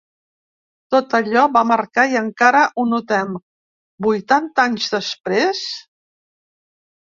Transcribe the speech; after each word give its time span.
Tot 0.93 1.11
allò 1.17 1.43
va 1.57 1.61
marcar 1.71 2.05
i 2.13 2.17
encara 2.21 2.61
ho 2.77 2.85
notem, 2.93 3.37
vuitanta 4.07 4.65
anys 4.67 4.89
després? 4.97 5.63